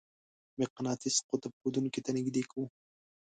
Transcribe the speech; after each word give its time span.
مقناطیس 0.59 1.15
قطب 1.29 1.51
ښودونکې 1.59 1.99
ته 2.05 2.11
نژدې 2.17 2.43
کوو. 2.51 2.65